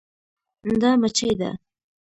دا 0.81 0.91
مچي 1.01 1.29
ده 1.39 1.49